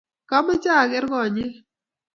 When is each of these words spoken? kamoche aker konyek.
kamoche 0.29 0.69
aker 0.81 1.05
konyek. 1.11 1.53